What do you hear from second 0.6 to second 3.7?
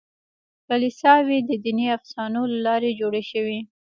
کلیساوې د دیني افسانو له لارې جوړې شوې.